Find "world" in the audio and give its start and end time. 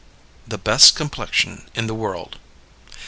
1.93-2.39